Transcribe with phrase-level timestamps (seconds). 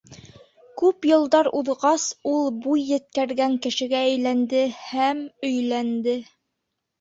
[0.81, 5.23] Күп йылдар уҙғас, ул буй еткергән кешегә әйләнде һәм...
[5.51, 6.19] өйләнде.